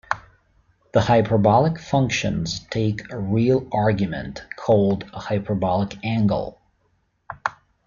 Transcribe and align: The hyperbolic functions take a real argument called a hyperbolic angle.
The 0.93 1.01
hyperbolic 1.01 1.77
functions 1.79 2.61
take 2.71 3.11
a 3.11 3.19
real 3.19 3.69
argument 3.71 4.43
called 4.55 5.03
a 5.13 5.19
hyperbolic 5.19 6.03
angle. 6.03 6.59